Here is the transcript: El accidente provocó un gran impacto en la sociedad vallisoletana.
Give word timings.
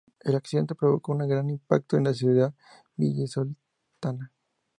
El 0.21 0.33
accidente 0.33 0.73
provocó 0.73 1.11
un 1.11 1.27
gran 1.29 1.51
impacto 1.51 1.95
en 1.95 2.05
la 2.05 2.13
sociedad 2.15 2.51
vallisoletana. 2.97 4.31